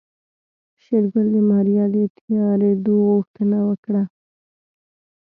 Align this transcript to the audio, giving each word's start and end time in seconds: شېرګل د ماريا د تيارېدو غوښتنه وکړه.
شېرګل 0.83 1.27
د 1.35 1.37
ماريا 1.49 1.85
د 1.93 1.95
تيارېدو 2.19 2.95
غوښتنه 3.09 3.57
وکړه. 3.69 4.03